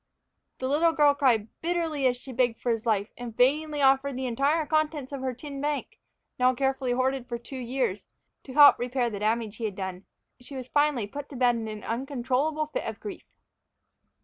[0.57, 4.25] The little girl cried bitterly as she begged for his life, and vainly offered the
[4.25, 5.99] entire contents of her tin bank,
[6.39, 8.07] now carefully hoarded for two years,
[8.45, 10.05] to help repair the damage he had done.
[10.39, 13.27] She was finally put to bed in an uncontrollable fit of grief.